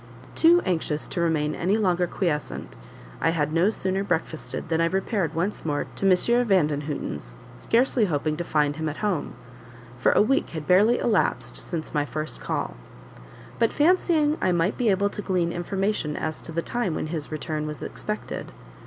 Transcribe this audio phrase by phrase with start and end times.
[0.33, 2.75] Too anxious to remain any longer quiescent,
[3.21, 6.47] I had no sooner breakfasted, than I repaired once more to M.
[6.47, 9.35] Vandenhuten's, scarcely hoping to find him at home;
[9.99, 12.73] for a week had barely elapsed since my first call:
[13.59, 17.31] but fancying I might be able to glean information as to the time when his
[17.31, 18.51] return was expected.